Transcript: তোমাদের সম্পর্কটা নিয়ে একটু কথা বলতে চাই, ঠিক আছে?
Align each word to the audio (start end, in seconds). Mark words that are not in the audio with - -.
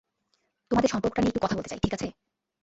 তোমাদের 0.71 0.89
সম্পর্কটা 0.89 1.21
নিয়ে 1.21 1.31
একটু 1.31 1.41
কথা 1.43 1.55
বলতে 1.55 1.69
চাই, 1.69 1.79
ঠিক 1.79 1.93
আছে? 1.93 2.07